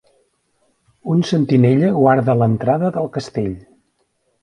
[1.17, 3.57] Un sentinella guarda l'entrada del castell.